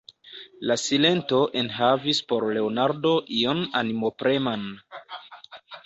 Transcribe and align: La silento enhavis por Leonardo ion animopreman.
La 0.69 0.77
silento 0.83 1.41
enhavis 1.61 2.23
por 2.33 2.47
Leonardo 2.57 3.13
ion 3.43 3.65
animopreman. 3.83 4.69